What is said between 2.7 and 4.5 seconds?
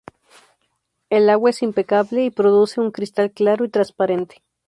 un cristal claro y transparente.